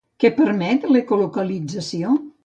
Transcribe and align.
Què 0.21 0.29
permet 0.37 0.87
l'ecolocalització? 0.95 2.15